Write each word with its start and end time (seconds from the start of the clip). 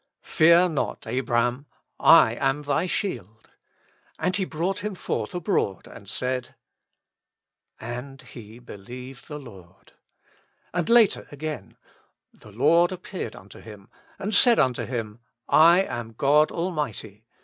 Fear 0.23 0.69
not, 0.69 1.05
Abram; 1.05 1.67
/ 1.83 1.99
am 2.39 2.61
thy 2.63 2.87
shield. 2.87 3.51
And 4.17 4.35
He 4.35 4.47
broicght 4.47 4.79
him 4.79 4.95
forth 4.95 5.35
abroad, 5.35 5.85
and 5.85 6.09
said... 6.09 6.55
And 7.79 8.19
HE 8.23 8.57
BELIEVED 8.61 9.27
THE 9.27 9.37
Lord." 9.37 9.93
And 10.73 10.89
later 10.89 11.27
again: 11.31 11.77
"The 12.33 12.51
Lord 12.51 12.91
appeared 12.91 13.35
unto 13.35 13.59
him, 13.59 13.89
and 14.17 14.33
said 14.33 14.57
unto 14.57 14.85
him, 14.85 15.19
I 15.47 15.83
am 15.83 16.13
God 16.13 16.51
Almighty. 16.51 17.23